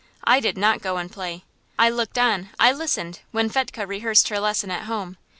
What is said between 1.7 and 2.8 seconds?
I looked on, I